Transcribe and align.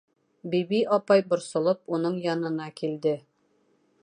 Биби 0.53 0.79
апай, 0.97 1.23
борсолоп, 1.33 1.83
уның 1.99 2.19
янына 2.27 2.73
килде. 2.83 3.15